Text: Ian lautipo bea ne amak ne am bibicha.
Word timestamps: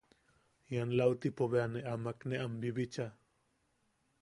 Ian 0.75 0.89
lautipo 0.99 1.43
bea 1.51 1.67
ne 1.73 1.79
amak 1.93 2.19
ne 2.27 2.35
am 2.45 2.53
bibicha. 2.61 3.07